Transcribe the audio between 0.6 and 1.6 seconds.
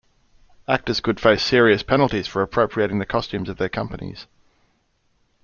Actors could face